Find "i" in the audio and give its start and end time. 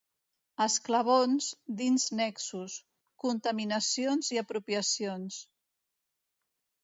4.37-4.41